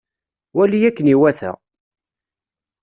Wali 0.57 0.79
akken 0.89 1.07
iwata! 1.13 1.51